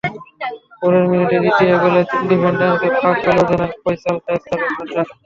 পরের 0.79 1.05
মিনিটেই 1.11 1.41
দ্বিতীয় 1.43 1.75
গোল 1.81 1.95
তিন 2.09 2.21
ডিফেন্ডারের 2.29 2.93
ফাঁক 2.99 3.17
গলে 3.23 3.41
অধিনায়ক 3.43 3.73
ফয়সাল 3.83 4.15
শায়েস্তের 4.23 4.59
শটে। 4.73 5.01